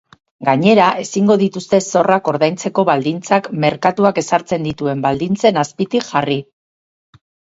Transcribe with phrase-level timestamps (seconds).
[0.47, 6.39] Gainera, ezingo dituzte zorrak ordaintzeko baldintzak merkatuak ezartzen dituen baldintzen azpitik jarri.